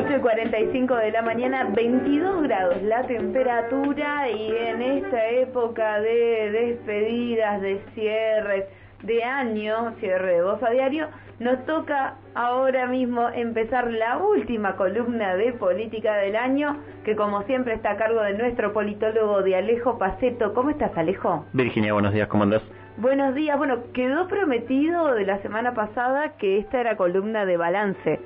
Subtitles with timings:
[0.00, 6.50] 8 y 45 de la mañana, 22 grados la temperatura y en esta época de
[6.50, 8.64] despedidas, de cierres,
[9.02, 11.08] de año, cierre de voz a diario,
[11.38, 17.74] nos toca ahora mismo empezar la última columna de política del año, que como siempre
[17.74, 20.54] está a cargo de nuestro politólogo de Alejo Paceto.
[20.54, 21.44] ¿Cómo estás, Alejo?
[21.52, 22.62] Virginia, buenos días, ¿cómo andás?
[22.96, 23.58] Buenos días.
[23.58, 28.18] Bueno, quedó prometido de la semana pasada que esta era columna de balance,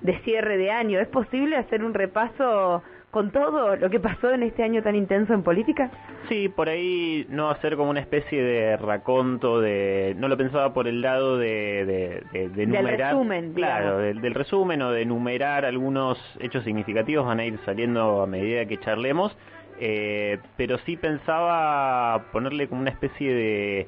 [0.00, 1.00] de cierre de año.
[1.00, 5.32] ¿Es posible hacer un repaso con todo lo que pasó en este año tan intenso
[5.32, 5.90] en política?
[6.28, 10.14] Sí, por ahí no hacer como una especie de raconto de...
[10.18, 14.82] No lo pensaba por el lado de, de, de, Del resumen, Claro, del, del resumen
[14.82, 19.36] o de enumerar algunos hechos significativos van a ir saliendo a medida que charlemos.
[19.80, 23.86] Eh, pero sí pensaba ponerle como una especie de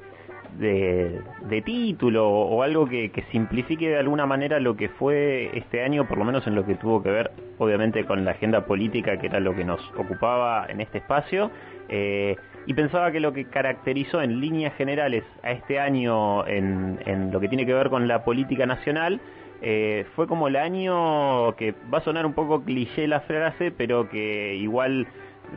[0.57, 5.83] de, de título o algo que, que, simplifique de alguna manera lo que fue este
[5.83, 9.17] año, por lo menos en lo que tuvo que ver, obviamente, con la agenda política,
[9.17, 11.51] que era lo que nos ocupaba en este espacio.
[11.89, 12.35] Eh,
[12.67, 17.39] y pensaba que lo que caracterizó en líneas generales a este año en, en lo
[17.39, 19.19] que tiene que ver con la política nacional
[19.63, 24.09] eh, fue como el año que va a sonar un poco cliché la frase, pero
[24.09, 25.07] que igual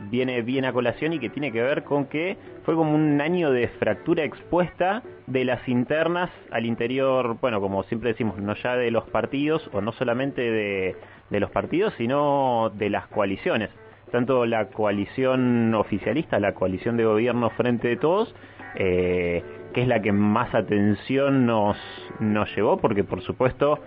[0.09, 3.51] viene bien a colación y que tiene que ver con que fue como un año
[3.51, 8.91] de fractura expuesta de las internas al interior, bueno, como siempre decimos, no ya de
[8.91, 10.95] los partidos o no solamente de,
[11.39, 13.69] los partidos, sino de las coaliciones.
[14.11, 18.33] Tanto la coalición oficialista, la coalición de gobierno frente de todos,
[18.75, 21.77] eh, que es la que más atención nos,
[22.19, 23.79] nos llevó, porque por supuesto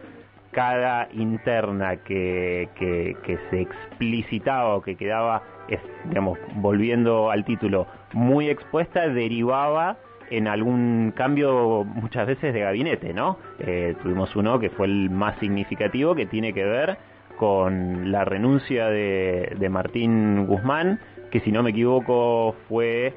[0.50, 7.86] cada interna que, que, que se explicitaba o que quedaba es, digamos, volviendo al título,
[8.12, 9.98] muy expuesta, derivaba
[10.30, 13.38] en algún cambio muchas veces de gabinete, ¿no?
[13.58, 16.98] Eh, tuvimos uno que fue el más significativo, que tiene que ver
[17.36, 23.14] con la renuncia de, de Martín Guzmán, que si no me equivoco fue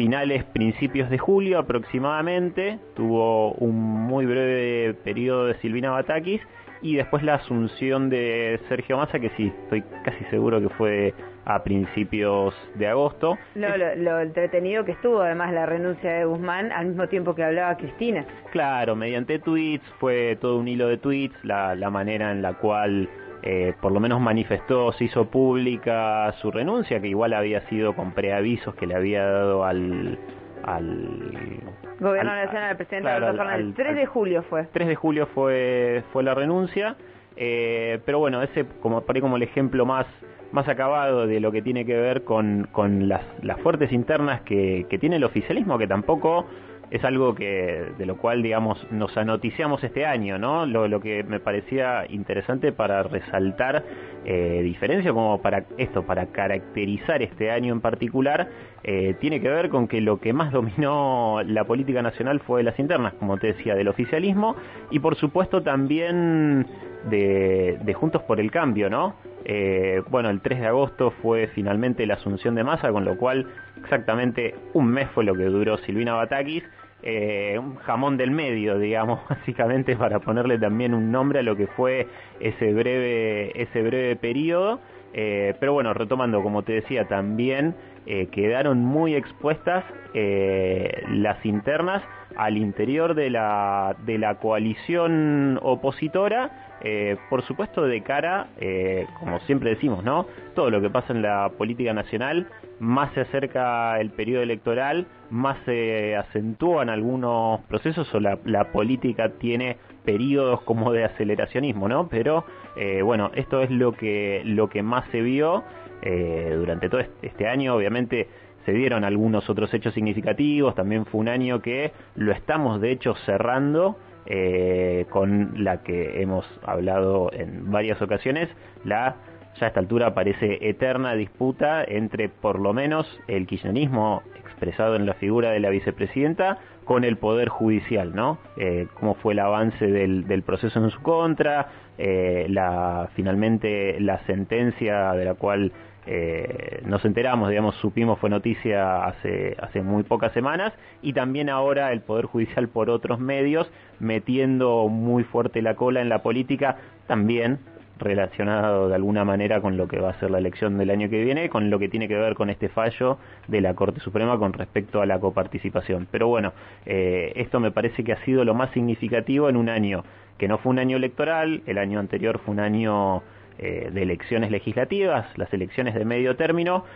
[0.00, 6.40] finales, principios de julio aproximadamente, tuvo un muy breve periodo de Silvina Batakis
[6.80, 11.12] y después la asunción de Sergio Massa, que sí, estoy casi seguro que fue
[11.44, 13.36] a principios de agosto.
[13.54, 17.44] Lo, lo, lo, entretenido que estuvo además la renuncia de Guzmán al mismo tiempo que
[17.44, 18.24] hablaba Cristina.
[18.52, 23.06] Claro, mediante tweets, fue todo un hilo de tweets, la, la manera en la cual
[23.42, 28.12] eh, por lo menos manifestó, se hizo pública su renuncia, que igual había sido con
[28.12, 30.18] preavisos que le había dado al...
[30.62, 31.60] al
[32.00, 33.66] Gobierno al, Nacional, presidente claro, Alberto Fernández.
[33.66, 34.64] Al, 3 de julio fue.
[34.64, 36.96] 3 de julio fue, fue la renuncia,
[37.36, 40.06] eh, pero bueno, ese como, por ahí como el ejemplo más
[40.52, 44.84] más acabado de lo que tiene que ver con, con las, las fuertes internas que,
[44.90, 46.46] que tiene el oficialismo, que tampoco
[46.90, 51.22] es algo que de lo cual digamos nos anoticiamos este año no lo, lo que
[51.22, 53.84] me parecía interesante para resaltar
[54.24, 58.48] eh, diferencia como para esto para caracterizar este año en particular
[58.82, 62.78] eh, tiene que ver con que lo que más dominó la política nacional fue las
[62.78, 64.56] internas como te decía del oficialismo
[64.90, 66.66] y por supuesto también
[67.08, 69.14] de, de Juntos por el Cambio, ¿no?
[69.44, 73.46] Eh, bueno, el 3 de agosto fue finalmente la asunción de masa, con lo cual
[73.80, 76.64] exactamente un mes fue lo que duró Silvina Batakis.
[77.02, 81.66] Eh, un jamón del medio, digamos, básicamente para ponerle también un nombre a lo que
[81.66, 82.06] fue
[82.40, 84.80] ese breve, ese breve periodo.
[85.12, 87.74] Eh, pero bueno, retomando, como te decía, también
[88.06, 89.84] eh, quedaron muy expuestas
[90.14, 92.02] eh, las internas
[92.36, 99.40] al interior de la, de la coalición opositora, eh, por supuesto de cara, eh, como
[99.40, 100.26] siempre decimos, ¿no?
[100.54, 102.48] Todo lo que pasa en la política nacional,
[102.78, 109.30] más se acerca el periodo electoral, más se acentúan algunos procesos o la, la política
[109.38, 112.08] tiene periodos como de aceleracionismo, ¿no?
[112.08, 112.44] Pero
[112.76, 115.62] eh, bueno, esto es lo que, lo que más se vio
[116.02, 118.28] eh, durante todo este año, obviamente
[118.64, 123.14] se dieron algunos otros hechos significativos, también fue un año que lo estamos de hecho
[123.26, 123.96] cerrando
[124.26, 128.48] eh, con la que hemos hablado en varias ocasiones,
[128.84, 129.16] la
[129.58, 135.06] ya a esta altura parece eterna disputa entre por lo menos el kirchnerismo expresado en
[135.06, 138.38] la figura de la vicepresidenta con el poder judicial, ¿no?
[138.56, 141.68] Eh, cómo fue el avance del, del proceso en su contra,
[141.98, 145.72] eh, la finalmente la sentencia de la cual
[146.06, 151.92] eh, nos enteramos, digamos, supimos, fue noticia hace, hace muy pocas semanas, y también ahora
[151.92, 156.76] el Poder Judicial por otros medios, metiendo muy fuerte la cola en la política,
[157.06, 157.58] también
[158.00, 161.22] relacionado de alguna manera con lo que va a ser la elección del año que
[161.22, 164.52] viene, con lo que tiene que ver con este fallo de la Corte Suprema con
[164.52, 166.08] respecto a la coparticipación.
[166.10, 166.52] Pero bueno,
[166.86, 170.02] eh, esto me parece que ha sido lo más significativo en un año
[170.38, 173.22] que no fue un año electoral, el año anterior fue un año
[173.62, 176.86] eh, de elecciones legislativas, las elecciones de medio término,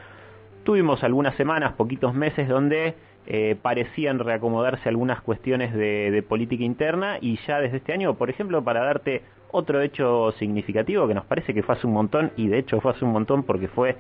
[0.63, 2.95] tuvimos algunas semanas, poquitos meses, donde
[3.27, 8.65] eh, parecían reacomodarse algunas cuestiones de, política interna y ya desde este año, por ejemplo,
[8.65, 9.21] para darte
[9.51, 12.93] otro hecho significativo que nos parece que fue hace un montón y de hecho fue
[12.93, 13.97] hace un montón porque fue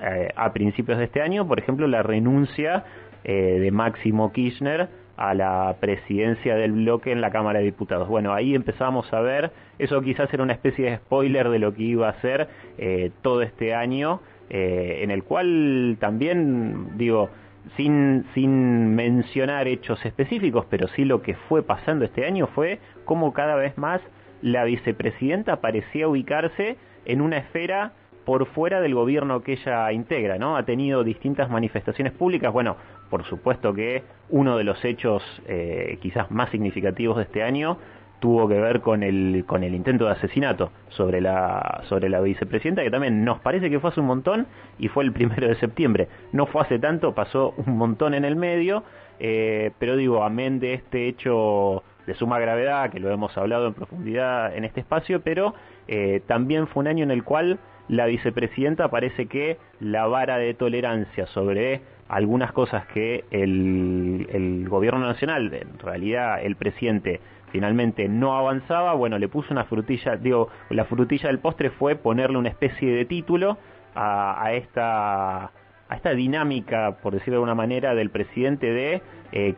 [0.00, 2.84] eh, a principios de este año, por ejemplo, la renuncia
[3.24, 8.08] de Máximo Kirchner a la presidencia del bloque en la Cámara de Diputados.
[8.08, 11.82] Bueno, ahí empezamos a ver, eso quizás era una especie de spoiler de lo que
[11.82, 12.48] iba a ser
[12.78, 14.20] eh, todo este año,
[14.50, 17.30] eh, en el cual también, digo,
[17.76, 23.32] sin, sin mencionar hechos específicos, pero sí lo que fue pasando este año fue cómo
[23.32, 24.00] cada vez más
[24.42, 26.76] la vicepresidenta parecía ubicarse
[27.06, 27.92] en una esfera
[28.26, 30.56] por fuera del gobierno que ella integra, ¿no?
[30.56, 32.76] Ha tenido distintas manifestaciones públicas, bueno,
[33.08, 37.78] por supuesto que uno de los hechos eh, quizás más significativos de este año
[38.18, 42.82] tuvo que ver con el con el intento de asesinato sobre la sobre la vicepresidenta
[42.82, 44.46] que también nos parece que fue hace un montón
[44.78, 46.08] y fue el primero de septiembre.
[46.32, 48.82] No fue hace tanto pasó un montón en el medio.
[49.18, 53.74] Eh, pero digo amén de este hecho de suma gravedad que lo hemos hablado en
[53.74, 55.54] profundidad en este espacio pero
[55.88, 57.58] eh, también fue un año en el cual
[57.88, 65.52] la vicepresidenta parece que la vara de tolerancia sobre algunas cosas que el, gobierno nacional,
[65.52, 67.20] en realidad el presidente,
[67.50, 72.38] finalmente no avanzaba, bueno, le puso una frutilla, digo, la frutilla del postre fue ponerle
[72.38, 73.58] una especie de título
[73.94, 75.44] a, esta
[75.88, 79.54] a esta dinámica, por decirlo de alguna manera, del presidente de eh,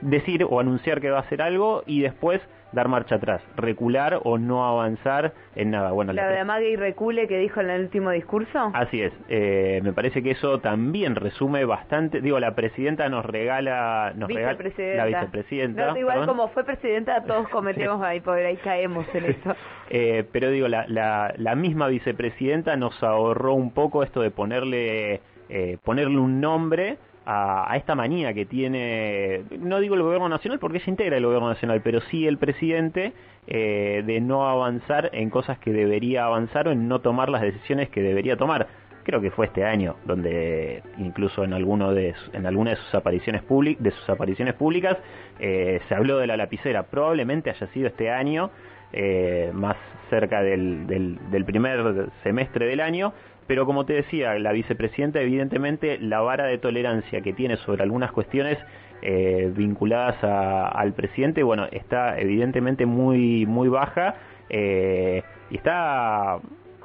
[0.00, 2.40] decir o anunciar que va a hacer algo y después
[2.72, 5.92] dar marcha atrás, recular o no avanzar en nada.
[5.92, 8.70] Bueno, la, de Amague y recule que dijo en el último discurso.
[8.74, 14.12] Así es, eh, me parece que eso también resume bastante, digo, la presidenta nos regala,
[14.14, 14.58] nos regala
[14.96, 15.98] la vicepresidenta.
[15.98, 19.56] igual como fue presidenta todos cometemos ahí, por ahí caemos en eso.
[19.90, 25.20] eh, pero digo, la, la, la misma vicepresidenta nos ahorró un poco esto de ponerle,
[25.48, 26.98] eh, ponerle un nombre
[27.30, 31.48] a, esta manía que tiene, no digo el gobierno nacional porque se integra el gobierno
[31.48, 33.12] nacional, pero sí el presidente
[33.46, 37.90] eh, de no avanzar en cosas que debería avanzar o en no tomar las decisiones
[37.90, 38.66] que debería tomar.
[39.02, 43.42] Creo que fue este año donde incluso en alguno de en alguna de sus apariciones
[43.78, 44.96] de sus apariciones públicas
[45.38, 46.84] eh, se habló de la lapicera.
[46.84, 48.50] Probablemente haya sido este año
[48.92, 49.76] eh, más
[50.10, 53.12] cerca del, del primer semestre del año,
[53.46, 58.12] pero como te decía, la vicepresidenta evidentemente la vara de tolerancia que tiene sobre algunas
[58.12, 58.58] cuestiones
[59.00, 64.16] eh, vinculadas al presidente, bueno, está evidentemente muy, muy baja
[64.50, 66.38] eh, y está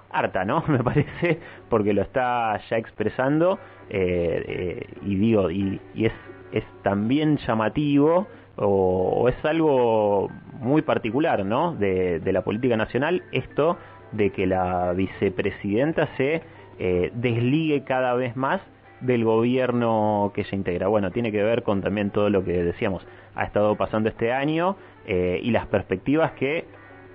[0.10, 0.64] harta, ¿no?
[0.68, 1.40] Me parece,
[1.70, 3.60] porque lo está ya expresando
[3.90, 6.14] eh, y digo, y, es,
[6.52, 10.30] es también llamativo o, es algo
[10.62, 11.74] muy particular, ¿no?
[11.76, 13.78] De, la política nacional, esto
[14.12, 16.42] de que la vicepresidenta se
[16.80, 18.62] eh, desligue cada vez más
[19.02, 20.88] del gobierno que se integra.
[20.88, 24.78] Bueno, tiene que ver con también todo lo que decíamos, ha estado pasando este año
[25.06, 26.66] eh, y las perspectivas que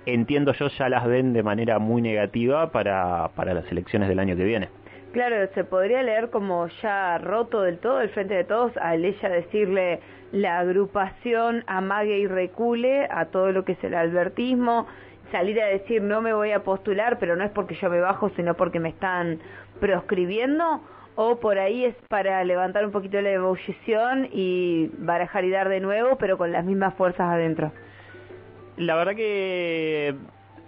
[0.05, 4.35] entiendo yo ya las ven de manera muy negativa para, para las elecciones del año
[4.35, 4.69] que viene.
[5.11, 9.29] Claro, se podría leer como ya roto del todo el frente de todos al ella
[9.29, 9.99] decirle
[10.31, 14.85] la agrupación amague y recule a todo lo que es el albertismo
[15.31, 18.29] salir a decir no me voy a postular, pero no es porque yo me bajo,
[18.35, 19.39] sino porque me están
[19.79, 20.81] proscribiendo,
[21.15, 25.79] o por ahí es para levantar un poquito la ebullición y barajar y dar de
[25.79, 27.71] nuevo, pero con las mismas fuerzas adentro.
[28.77, 30.15] La verdad que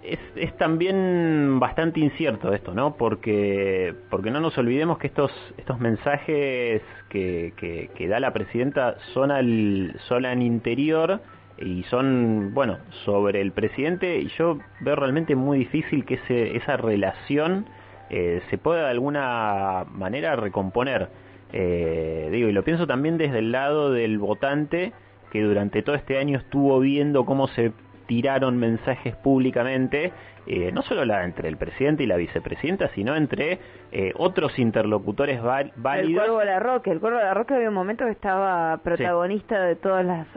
[0.03, 2.95] es, es también bastante incierto esto, ¿no?
[2.95, 8.95] Porque, porque no nos olvidemos que estos, estos mensajes que, que, que da la presidenta
[9.13, 11.21] son al, son al interior
[11.57, 16.77] y son, bueno, sobre el presidente, y yo veo realmente muy difícil que ese, esa
[16.77, 17.65] relación
[18.09, 21.09] eh, se pueda de alguna manera recomponer.
[21.53, 24.93] Eh, digo, y lo pienso también desde el lado del votante,
[25.31, 27.71] que durante todo este año estuvo viendo cómo se
[28.07, 30.11] tiraron mensajes públicamente,
[30.47, 33.59] eh, no solo la, entre el presidente y la vicepresidenta, sino entre
[33.91, 35.75] eh, otros interlocutores válidos.
[35.85, 38.77] El Cuervo de la Roca, el Cuervo de la Roca había un momento que estaba
[38.83, 40.27] protagonista de todas las.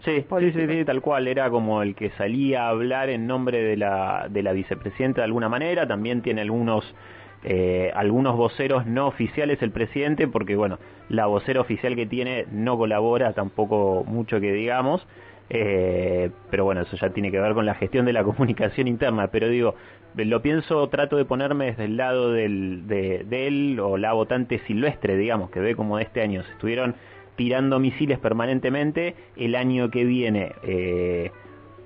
[0.00, 3.76] Sí, sí, sí, tal cual, era como el que salía a hablar en nombre de
[3.76, 6.94] la, de la vicepresidenta de alguna manera, también tiene algunos...
[7.42, 10.78] Eh, algunos voceros no oficiales el presidente, porque bueno,
[11.08, 15.06] la vocera oficial que tiene no colabora tampoco mucho que digamos,
[15.52, 19.28] eh, pero bueno, eso ya tiene que ver con la gestión de la comunicación interna.
[19.28, 19.74] Pero digo,
[20.14, 25.16] lo pienso, trato de ponerme desde el lado del, de, él o la votante silvestre,
[25.16, 26.94] digamos, que ve como este año se estuvieron
[27.36, 29.16] tirando misiles permanentemente.
[29.36, 31.32] El año que viene, eh,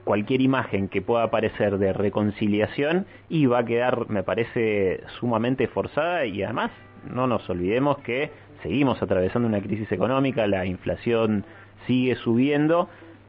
[0.05, 6.27] cualquier imagen que pueda aparecer de reconciliación y va a quedar, me parece, sumamente forzada
[6.27, 6.71] y además
[7.11, 8.31] no nos olvidemos que
[8.63, 11.45] seguimos atravesando una crisis económica, la inflación
[11.87, 12.89] sigue subiendo.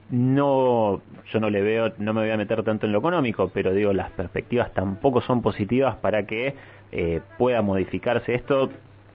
[0.10, 3.74] No, yo no le veo, no me voy a meter tanto en lo económico, pero
[3.74, 6.56] digo, las perspectivas tampoco son positivas para que
[6.92, 8.70] eh, pueda modificarse esto.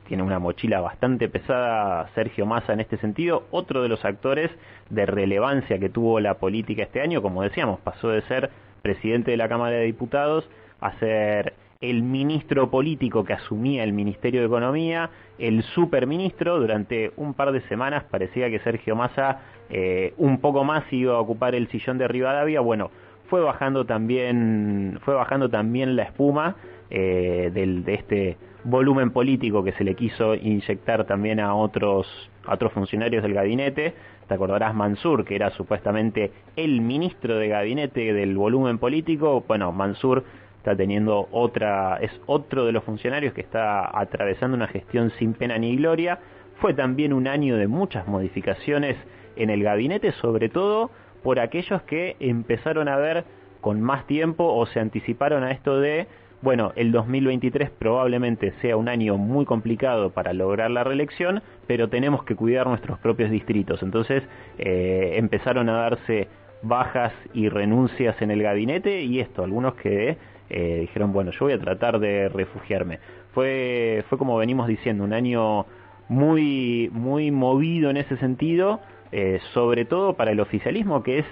[0.09, 3.44] Tiene una mochila bastante pesada Sergio Massa en este sentido.
[3.52, 4.50] Otro de los actores
[4.90, 8.50] de relevancia que tuvo la política este año, como decíamos, pasó de ser
[8.82, 10.49] presidente de la Cámara de Diputados
[10.80, 15.08] a ser el ministro político que asumía el Ministerio de Economía,
[15.38, 20.84] el superministro, durante un par de semanas parecía que Sergio Massa eh, un poco más
[20.92, 22.90] iba a ocupar el sillón de Rivadavia, bueno,
[23.30, 26.56] fue bajando también, fue bajando también la espuma
[26.90, 32.06] eh, del, de este volumen político que se le quiso inyectar también a otros,
[32.44, 33.94] a otros funcionarios del gabinete.
[34.28, 39.44] Te acordarás Mansur, que era supuestamente el ministro de gabinete del volumen político.
[39.49, 40.25] Bueno, Mansur
[40.60, 45.56] está teniendo otra, es otro de los funcionarios que está atravesando una gestión sin pena
[45.56, 46.18] ni gloria.
[46.60, 48.96] Fue también un año de muchas modificaciones
[49.36, 50.90] en el gabinete, sobre todo
[51.22, 53.24] por aquellos que empezaron a ver
[53.62, 56.06] con más tiempo o se anticiparon a esto de,
[56.42, 62.24] bueno, el 2023 probablemente sea un año muy complicado para lograr la reelección, pero tenemos
[62.24, 63.82] que cuidar nuestros propios distritos.
[63.82, 64.22] Entonces
[64.58, 66.28] eh, empezaron a darse
[66.62, 70.18] bajas y renuncias en el gabinete y esto, algunos que
[70.50, 72.98] eh, dijeron, bueno, yo voy a tratar de refugiarme.
[73.32, 75.66] Fue, fue como venimos diciendo, un año
[76.08, 78.80] muy, muy movido en ese sentido,
[79.12, 81.26] eh, sobre todo para el oficialismo, que es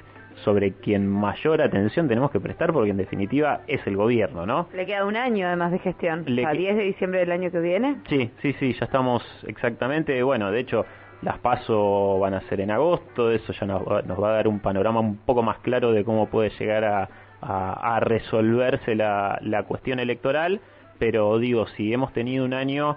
[0.44, 4.68] sobre quien mayor atención tenemos que prestar, porque en definitiva es el gobierno, ¿no?
[4.73, 7.97] Le queda un año además de gestión, a 10 de diciembre del año que viene.
[8.08, 10.87] Sí, sí, sí, ya estamos exactamente, bueno, de hecho
[11.23, 15.01] las pasos van a ser en agosto, eso ya nos va a dar un panorama
[15.01, 17.09] un poco más claro de cómo puede llegar a,
[17.41, 20.61] a, resolverse la, la cuestión electoral,
[20.99, 22.97] pero digo, si hemos tenido un año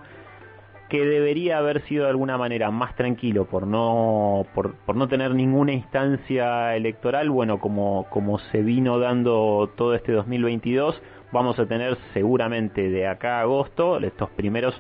[0.90, 5.34] que debería haber sido de alguna manera más tranquilo por no por, por, no tener
[5.34, 11.01] ninguna instancia electoral, bueno, como como se vino dando todo este 2022,
[11.32, 14.75] vamos a tener seguramente de acá a agosto estos primeros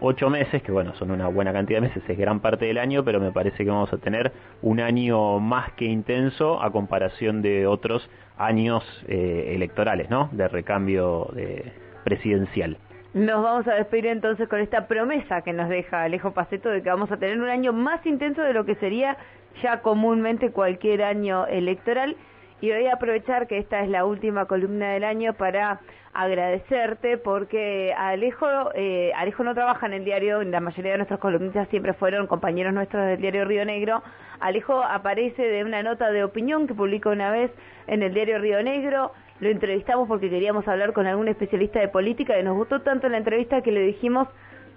[0.00, 3.04] ocho meses, que bueno, son una buena cantidad de meses, es gran parte del año,
[3.04, 7.66] pero me parece que vamos a tener un año más que intenso a comparación de
[7.66, 10.28] otros años eh, electorales, ¿no?
[10.32, 11.72] De recambio de
[12.04, 12.78] presidencial.
[13.14, 16.90] Nos vamos a despedir entonces con esta promesa que nos deja Alejo Paceto de que
[16.90, 19.16] vamos a tener un año más intenso de lo que sería
[19.62, 22.16] ya comúnmente cualquier año electoral
[22.60, 25.80] y voy a aprovechar que esta es la última columna del año para
[26.14, 31.68] agradecerte porque Alejo, eh, Alejo no trabaja en el diario, la mayoría de nuestros columnistas
[31.68, 34.02] siempre fueron compañeros nuestros del diario Río Negro.
[34.40, 37.50] Alejo aparece de una nota de opinión que publicó una vez
[37.86, 39.12] en el diario Río Negro.
[39.40, 43.18] Lo entrevistamos porque queríamos hablar con algún especialista de política y nos gustó tanto la
[43.18, 44.28] entrevista que le dijimos,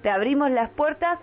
[0.01, 1.19] te abrimos las puertas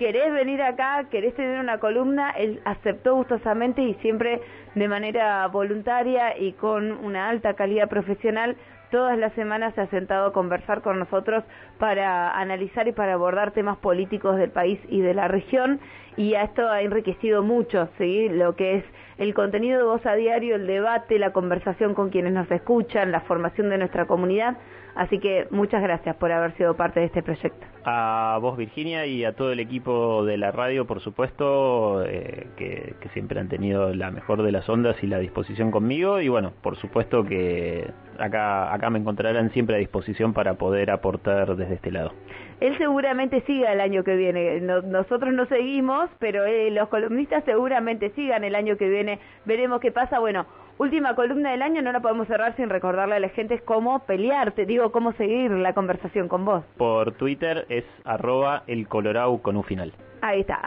[0.00, 4.40] querés venir acá, querés tener una columna, él aceptó gustosamente y siempre
[4.74, 8.56] de manera voluntaria y con una alta calidad profesional
[8.90, 11.44] todas las semanas se ha sentado a conversar con nosotros
[11.78, 15.80] para analizar y para abordar temas políticos del país y de la región
[16.16, 18.28] y a esto ha enriquecido mucho ¿sí?
[18.28, 18.84] lo que es
[19.18, 23.20] el contenido de Voz a Diario, el debate, la conversación con quienes nos escuchan, la
[23.20, 24.56] formación de nuestra comunidad.
[24.94, 27.66] Así que muchas gracias por haber sido parte de este proyecto.
[27.84, 32.94] A vos, Virginia, y a todo el equipo de la radio, por supuesto, eh, que,
[33.00, 36.20] que, siempre han tenido la mejor de las ondas y la disposición conmigo.
[36.20, 41.56] Y bueno, por supuesto que acá, acá me encontrarán siempre a disposición para poder aportar
[41.56, 42.12] desde este lado.
[42.60, 44.60] Él seguramente siga el año que viene.
[44.60, 49.18] nosotros no seguimos, pero eh, los columnistas seguramente sigan el año que viene.
[49.46, 50.18] Veremos qué pasa.
[50.18, 50.44] Bueno,
[50.76, 54.66] última columna del año, no la podemos cerrar sin recordarle a la gente cómo pelearte,
[54.66, 56.62] digo, cómo seguir la conversación con vos.
[56.76, 59.94] Por Twitter es arroba el con un final.
[60.20, 60.60] Ahí está.